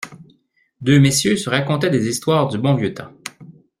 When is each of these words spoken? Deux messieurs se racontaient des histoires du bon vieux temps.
Deux 0.81 0.99
messieurs 0.99 1.37
se 1.37 1.47
racontaient 1.47 1.91
des 1.91 2.07
histoires 2.09 2.47
du 2.47 2.57
bon 2.57 2.73
vieux 2.73 2.95
temps. 2.95 3.13